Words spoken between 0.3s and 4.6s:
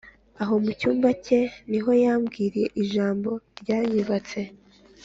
aho mu cyumba ke ni ho yambwiriye ijambo ryanyubatse